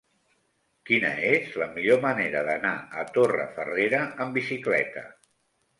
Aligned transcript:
Quina 0.89 1.11
és 1.33 1.51
la 1.63 1.67
millor 1.75 2.01
manera 2.07 2.41
d'anar 2.49 2.73
a 3.03 3.07
Torrefarrera 3.19 4.05
amb 4.27 4.41
bicicleta? 4.43 5.11